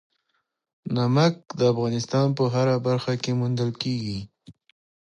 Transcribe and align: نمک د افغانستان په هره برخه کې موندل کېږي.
نمک 0.95 1.35
د 1.57 1.59
افغانستان 1.73 2.27
په 2.37 2.43
هره 2.53 2.75
برخه 2.87 3.13
کې 3.23 3.31
موندل 3.39 3.69
کېږي. 3.81 4.19